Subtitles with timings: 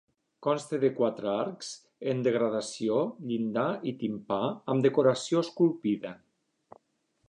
[0.45, 1.69] Consta de quatre arcs
[2.13, 2.99] en degradació,
[3.31, 4.43] llinda i timpà
[4.75, 6.21] amb decoració esculpida.